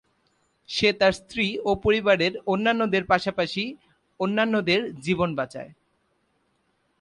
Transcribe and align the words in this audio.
সে 0.69 0.89
তার 0.93 1.13
স্ত্রী 1.13 1.45
ও 1.63 1.71
পরিবারের 1.75 2.33
অন্যান্যদের 2.45 3.03
পাশাপাশি 3.05 3.63
অন্যান্যদের 4.19 4.81
জীবন 5.01 5.29
বাঁচায়। 5.35 5.71